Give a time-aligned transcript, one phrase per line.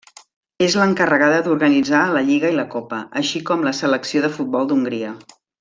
[0.67, 5.17] És l'encarregada d'organitzar la lliga i la copa, així com la selecció de futbol d'Hongria.